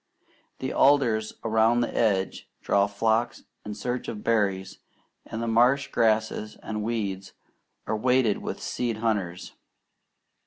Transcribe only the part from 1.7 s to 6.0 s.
the edge draw flocks in search of berries, and the marsh